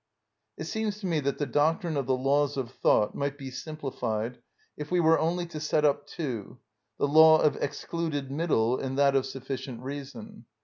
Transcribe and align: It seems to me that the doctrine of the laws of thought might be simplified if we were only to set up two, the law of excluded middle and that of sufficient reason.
It 0.57 0.63
seems 0.63 0.97
to 1.01 1.05
me 1.05 1.19
that 1.19 1.37
the 1.37 1.45
doctrine 1.45 1.95
of 1.95 2.07
the 2.07 2.17
laws 2.17 2.57
of 2.57 2.71
thought 2.71 3.13
might 3.13 3.37
be 3.37 3.51
simplified 3.51 4.39
if 4.75 4.89
we 4.89 4.99
were 4.99 5.19
only 5.19 5.45
to 5.45 5.59
set 5.59 5.85
up 5.85 6.07
two, 6.07 6.57
the 6.97 7.07
law 7.07 7.39
of 7.39 7.55
excluded 7.57 8.31
middle 8.31 8.79
and 8.79 8.97
that 8.97 9.15
of 9.15 9.27
sufficient 9.27 9.83
reason. 9.83 10.45